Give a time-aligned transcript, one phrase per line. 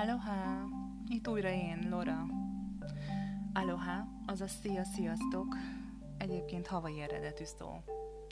[0.00, 0.68] Aloha!
[1.08, 2.26] Itt újra én, Lora.
[3.52, 5.56] Aloha, azaz szia, sziasztok.
[6.18, 7.84] Egyébként havai eredetű szó.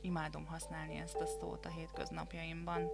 [0.02, 2.88] Imádom használni ezt a szót a hétköznapjaimban.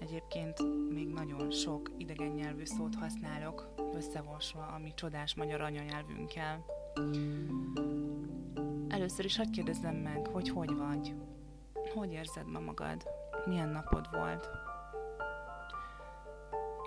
[0.00, 0.58] Egyébként
[0.92, 6.64] még nagyon sok idegen nyelvű szót használok, összevosva a mi csodás magyar anyanyelvünkkel.
[8.88, 11.14] Először is hagyd kérdezzem meg, hogy hogy vagy?
[11.94, 13.02] Hogy érzed ma magad?
[13.44, 14.65] Milyen napod volt?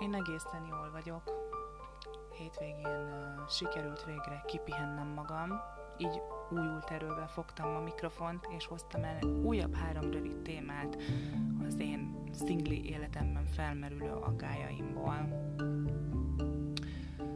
[0.00, 1.22] Én egészen jól vagyok.
[2.38, 5.60] Hétvégén uh, sikerült végre kipihennem magam,
[5.98, 10.96] így újult erővel fogtam a mikrofont, és hoztam el újabb három rövid témát
[11.66, 15.28] az én szingli életemben felmerülő aggájaimból.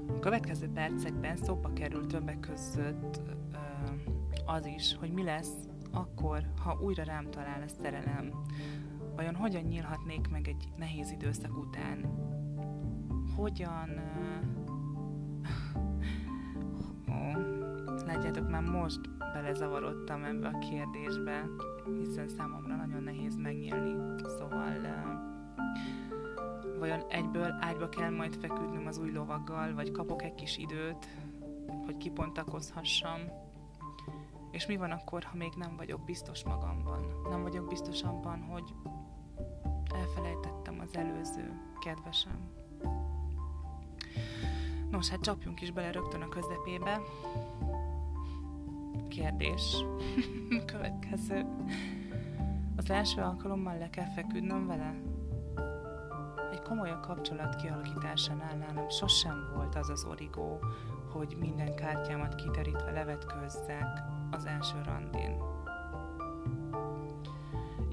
[0.09, 3.21] A következő percekben szóba került többek között
[3.53, 8.33] uh, az is, hogy mi lesz akkor, ha újra rám talál a szerelem.
[9.17, 12.25] Vajon hogyan nyílhatnék meg egy nehéz időszak után?
[13.37, 13.89] Hogyan...
[17.09, 17.39] Ó,
[18.07, 19.01] látjátok, már most
[19.33, 21.47] belezavarodtam ebbe a kérdésbe,
[21.99, 24.23] hiszen számomra nagyon nehéz megnyílni.
[24.39, 24.73] Szóval
[26.79, 31.09] vajon egyből ágyba kell majd feküdnöm az új lovaggal, vagy kapok egy kis időt,
[31.85, 33.21] hogy kipontakozhassam.
[34.51, 37.07] És mi van akkor, ha még nem vagyok biztos magamban?
[37.29, 38.75] Nem vagyok biztos abban, hogy
[39.95, 42.64] elfelejtettem az előző kedvesem.
[44.95, 47.01] Nos, hát csapjunk is bele rögtön a közepébe.
[49.09, 49.85] Kérdés.
[50.73, 51.47] Következő.
[52.77, 54.95] Az első alkalommal le kell feküdnöm vele?
[56.53, 60.59] Egy komolyabb kapcsolat kialakításánál nálam sosem volt az az origó,
[61.13, 65.54] hogy minden kártyámat kiterítve levetkőzzek az első randin.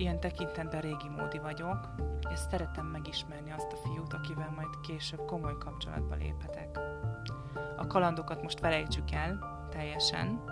[0.01, 1.89] Ilyen tekintetben régi módi vagyok,
[2.33, 6.79] és szeretem megismerni azt a fiút, akivel majd később komoly kapcsolatba léphetek.
[7.77, 9.39] A kalandokat most felejtsük el
[9.69, 10.43] teljesen.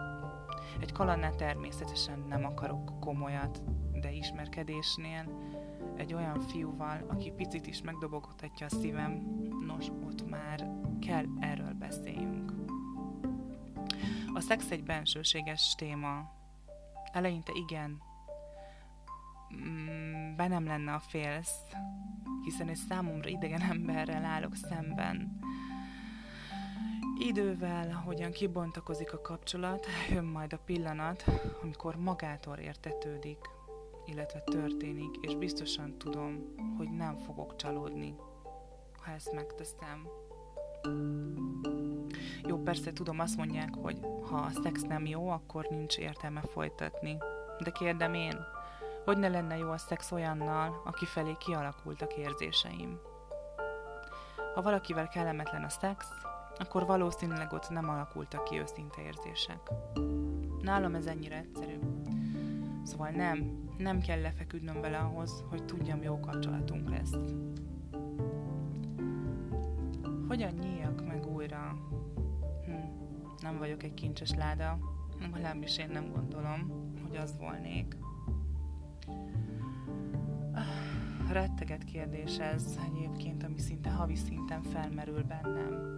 [0.79, 3.62] Egy kalandnál természetesen nem akarok komolyat,
[4.01, 5.25] de ismerkedésnél
[5.96, 9.12] egy olyan fiúval, aki picit is megdobogotatja a szívem,
[9.66, 10.72] nos, ott már
[11.07, 12.53] kell erről beszéljünk.
[14.34, 16.31] A szex egy bensőséges téma.
[17.12, 18.07] Eleinte igen,
[19.55, 21.55] mm, bennem lenne a félsz,
[22.43, 25.39] hiszen egy számomra idegen emberrel állok szemben.
[27.19, 31.23] Idővel, hogyan kibontakozik a kapcsolat, jön majd a pillanat,
[31.61, 33.39] amikor magától értetődik,
[34.05, 38.16] illetve történik, és biztosan tudom, hogy nem fogok csalódni,
[39.03, 40.07] ha ezt megteszem.
[42.47, 43.99] Jó, persze tudom, azt mondják, hogy
[44.29, 47.17] ha a szex nem jó, akkor nincs értelme folytatni.
[47.63, 48.35] De kérdem én,
[49.09, 53.00] hogy ne lenne jó a szex olyannal, aki felé kialakultak érzéseim.
[54.53, 56.08] Ha valakivel kellemetlen a szex,
[56.58, 59.59] akkor valószínűleg ott nem alakultak ki őszinte érzések.
[60.62, 61.80] Nálam ez ennyire egyszerű.
[62.84, 67.16] Szóval nem, nem kell lefeküdnöm vele ahhoz, hogy tudjam, jó kapcsolatunk lesz.
[70.28, 71.76] Hogyan nyíljak meg újra?
[72.66, 72.72] Hm,
[73.41, 74.78] nem vagyok egy kincses láda,
[75.20, 77.96] legalábbis én nem gondolom, hogy az volnék.
[81.31, 85.94] Retteget kérdés ez egyébként, ami szinte havi szinten felmerül bennem.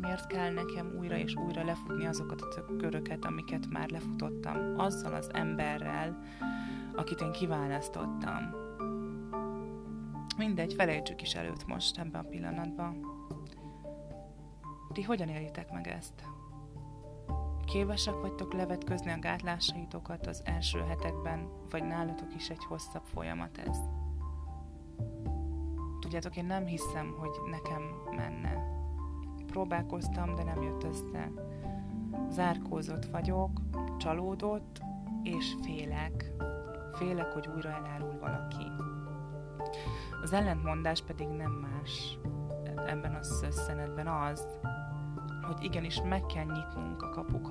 [0.00, 5.30] Miért kell nekem újra és újra lefutni azokat a köröket, amiket már lefutottam, azzal az
[5.34, 6.22] emberrel,
[6.94, 8.54] akit én kiválasztottam?
[10.36, 13.06] Mindegy, felejtsük is előtt most ebben a pillanatban.
[14.92, 16.24] Ti hogyan élitek meg ezt?
[17.72, 23.78] Képesek vagytok levetközni a gátlásaitokat az első hetekben, vagy nálatok is egy hosszabb folyamat ez?
[26.00, 27.82] Tudjátok, én nem hiszem, hogy nekem
[28.16, 28.82] menne.
[29.46, 31.30] Próbálkoztam, de nem jött össze.
[32.30, 33.60] Zárkózott vagyok,
[33.98, 34.80] csalódott,
[35.22, 36.32] és félek.
[36.92, 38.66] Félek, hogy újra elárul valaki.
[40.22, 42.18] Az ellentmondás pedig nem más
[42.86, 44.46] ebben a szösszenetben az,
[45.42, 47.41] hogy igenis meg kell nyitnunk a kapukat.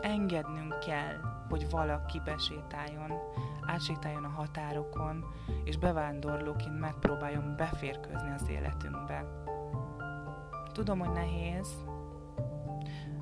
[0.00, 3.12] Engednünk kell, hogy valaki besétáljon,
[3.66, 5.24] átsétáljon a határokon,
[5.64, 9.24] és bevándorlóként megpróbáljon beférkőzni az életünkbe.
[10.72, 11.84] Tudom, hogy nehéz,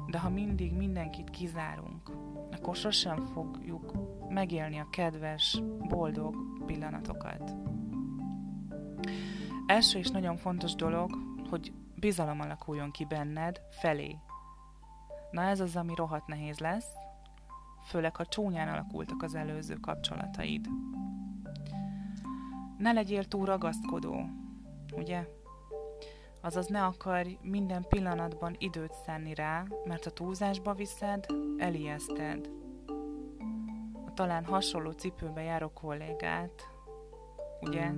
[0.07, 2.11] de ha mindig mindenkit kizárunk,
[2.51, 3.93] akkor sosem fogjuk
[4.29, 6.37] megélni a kedves, boldog
[6.67, 7.57] pillanatokat.
[9.67, 11.11] Első és nagyon fontos dolog,
[11.51, 14.17] hogy bizalom alakuljon ki benned felé.
[15.37, 16.93] Na ez az, ami rohadt nehéz lesz,
[17.89, 20.69] főleg ha csúnyán alakultak az előző kapcsolataid.
[22.79, 24.29] Ne legyél túl ragaszkodó.
[24.93, 25.27] ugye?
[26.41, 31.27] Azaz ne akarj minden pillanatban időt szenni rá, mert a túlzásba viszed,
[31.59, 32.51] elijeszted.
[34.07, 36.63] A talán hasonló cipőbe járó kollégát,
[37.61, 37.93] ugye?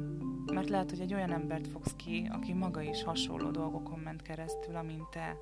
[0.53, 4.77] Mert lehet, hogy egy olyan embert fogsz ki, aki maga is hasonló dolgokon ment keresztül,
[4.77, 5.37] amint te.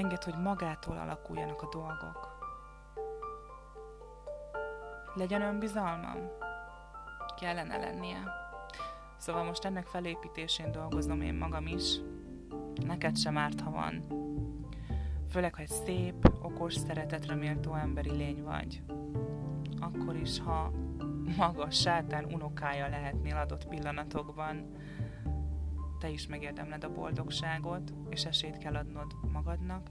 [0.00, 2.38] Engedd, hogy magától alakuljanak a dolgok.
[5.14, 6.16] Legyen önbizalmam?
[7.40, 8.18] Kellene lennie.
[9.16, 11.96] Szóval most ennek felépítésén dolgozom én magam is.
[12.86, 14.06] Neked sem árt, ha van.
[15.30, 18.82] Főleg, ha egy szép, okos, szeretetre méltó emberi lény vagy.
[19.80, 20.70] Akkor is, ha
[21.36, 24.72] maga a sátán unokája lehetnél adott pillanatokban,
[26.00, 29.90] te is megérdemled a boldogságot, és esélyt kell adnod magadnak,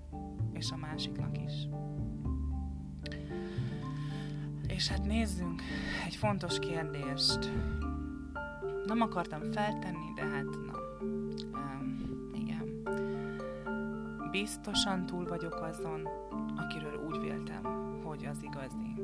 [0.53, 1.67] és a másiknak is.
[4.67, 5.61] És hát nézzünk
[6.05, 7.51] egy fontos kérdést.
[8.85, 10.79] Nem akartam feltenni, de hát na,
[11.53, 12.83] um, igen.
[14.31, 16.07] Biztosan túl vagyok azon,
[16.55, 17.63] akiről úgy véltem,
[18.03, 18.95] hogy az igazi.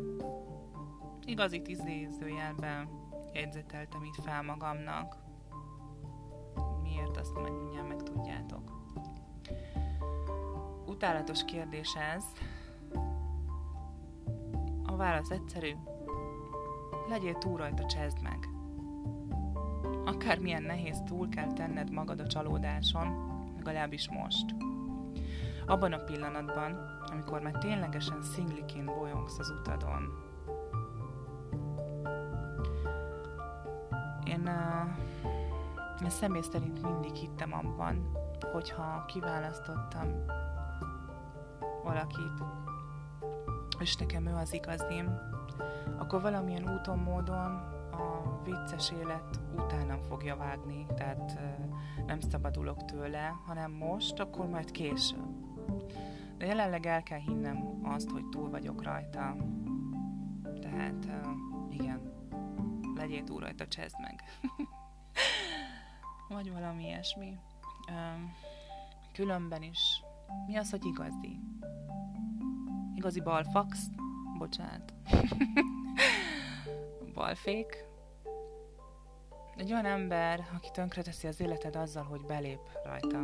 [1.26, 2.90] Igazi tízézőjelben
[3.34, 5.25] jegyzeteltem itt fel magamnak.
[7.16, 8.72] Miért, azt mindjárt megtudjátok.
[10.86, 12.24] Utálatos kérdés ez.
[14.86, 15.72] A válasz egyszerű.
[17.10, 18.50] Legyél túl rajta, csezd meg.
[20.06, 23.08] Akármilyen nehéz túl kell tenned magad a csalódáson,
[23.58, 24.46] legalábbis most.
[25.66, 30.24] Abban a pillanatban, amikor már ténylegesen szingliként bolyongsz az utadon.
[34.26, 35.35] Én, uh,
[36.04, 38.18] én személy szerint mindig hittem abban,
[38.52, 40.26] hogyha kiválasztottam
[41.84, 42.44] valakit,
[43.80, 45.20] és nekem ő az igazim,
[45.98, 51.40] akkor valamilyen úton, módon a vicces élet utánam fogja vágni, tehát
[52.06, 55.44] nem szabadulok tőle, hanem most, akkor majd később.
[56.38, 59.36] De jelenleg el kell hinnem azt, hogy túl vagyok rajta.
[60.62, 61.08] Tehát
[61.70, 62.14] igen,
[62.96, 64.24] legyél túl rajta, csezd meg.
[66.36, 67.38] Vagy valami ilyesmi.
[69.14, 70.04] Különben is.
[70.48, 71.40] Mi az, hogy igazi?
[72.96, 73.88] Igazi balfax?
[74.38, 74.94] Bocsánat.
[77.14, 77.86] balfék.
[79.56, 83.24] Egy olyan ember, aki tönkreteszi az életed azzal, hogy belép rajta.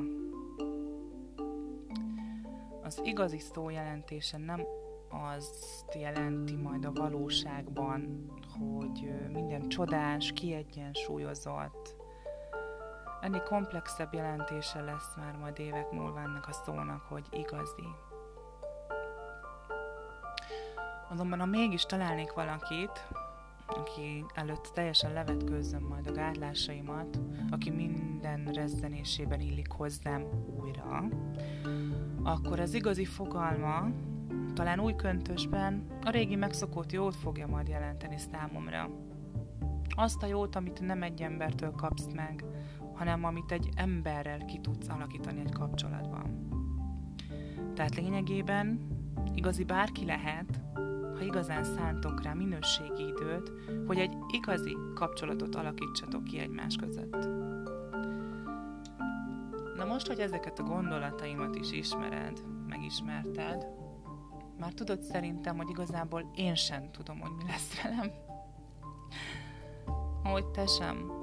[2.83, 4.61] Az igazi szó jelentése nem
[5.09, 12.00] azt jelenti majd a valóságban, hogy minden csodás, kiegyensúlyozott.
[13.21, 17.87] Ennél komplexebb jelentése lesz már majd évek múlva ennek a szónak, hogy igazi.
[21.09, 23.07] Azonban, ha mégis találnék valakit,
[23.67, 27.19] aki előtt teljesen levetkőzzöm majd a gátlásaimat,
[27.49, 30.25] aki minden rezzenésében illik hozzám
[30.59, 31.03] újra,
[32.23, 33.87] akkor az igazi fogalma
[34.53, 38.89] talán új köntösben a régi megszokott jót fogja majd jelenteni számomra.
[39.95, 42.43] Azt a jót, amit nem egy embertől kapsz meg,
[43.01, 46.47] hanem amit egy emberrel ki tudsz alakítani egy kapcsolatban.
[47.75, 48.79] Tehát lényegében
[49.33, 50.61] igazi bárki lehet,
[51.17, 53.51] ha igazán szántok rá minőségi időt,
[53.87, 57.27] hogy egy igazi kapcsolatot alakítsatok ki egymás között.
[59.75, 63.67] Na most, hogy ezeket a gondolataimat is ismered, megismerted,
[64.59, 68.11] már tudod szerintem, hogy igazából én sem tudom, hogy mi lesz velem.
[70.23, 71.20] Ahogy te sem,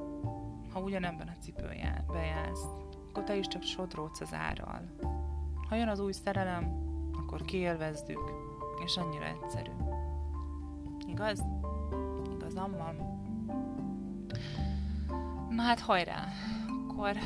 [0.72, 2.66] ha ugyanebben a cipőjel bejársz,
[3.08, 4.80] akkor te is csak sodródsz az árral.
[5.68, 8.32] Ha jön az új szerelem, akkor kiélvezzük,
[8.84, 9.70] és annyira egyszerű.
[11.06, 11.44] Igaz?
[12.34, 12.96] Igazam van.
[15.50, 16.24] Na hát hajrá!
[16.88, 17.16] Akkor,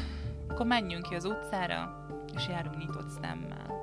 [0.49, 3.80] akkor menjünk ki az utcára, és járunk nyitott szemmel.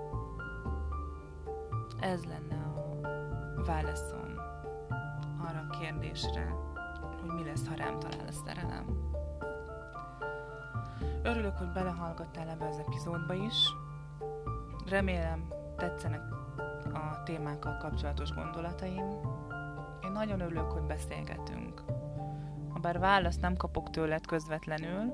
[2.00, 4.34] Ez lenne a válaszom
[5.48, 6.56] arra a kérdésre,
[7.22, 9.09] hogy mi lesz, ha rám talál a szerelem.
[11.30, 13.76] Örülök, hogy belehallgattál ebbe az epizódba is.
[14.88, 16.22] Remélem tetszenek
[16.94, 19.06] a témákkal kapcsolatos gondolataim,
[20.04, 21.84] én nagyon örülök, hogy beszélgetünk.
[22.70, 25.14] Habár választ nem kapok tőled közvetlenül,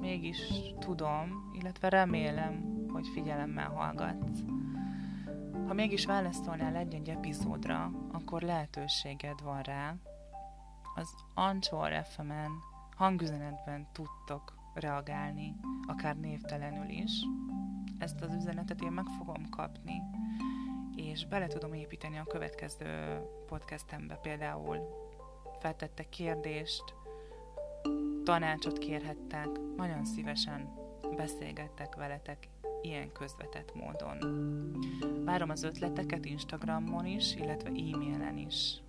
[0.00, 0.38] mégis
[0.78, 4.40] tudom, illetve remélem, hogy figyelemmel hallgatsz.
[5.66, 9.94] Ha mégis válaszolnál egy-egy epizódra, akkor lehetőséged van rá.
[10.94, 12.50] Az Anchor FM-en
[12.96, 15.54] hangüzenetben tudtok reagálni,
[15.86, 17.12] akár névtelenül is.
[17.98, 20.02] Ezt az üzenetet én meg fogom kapni,
[20.96, 24.78] és bele tudom építeni a következő podcastembe például
[25.60, 26.84] feltette kérdést,
[28.24, 30.68] tanácsot kérhettek, nagyon szívesen
[31.16, 32.48] beszélgettek veletek
[32.82, 34.18] ilyen közvetett módon.
[35.24, 38.82] Várom az ötleteket Instagramon is, illetve e-mailen is.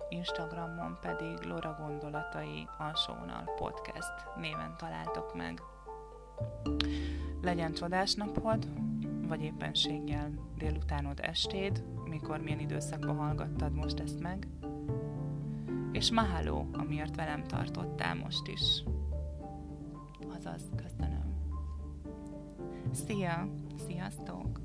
[0.09, 5.63] Instagramon pedig Lora Gondolatai alsónal podcast néven találtok meg.
[7.43, 8.69] Legyen csodás napod,
[9.29, 14.49] vagy éppenséggel délutánod estéd, mikor milyen időszakban hallgattad most ezt meg.
[15.93, 18.83] És mahalo, amiért velem tartottál most is.
[20.37, 21.35] Azaz, köszönöm.
[22.93, 23.49] Szia!
[23.87, 24.64] Sziasztok!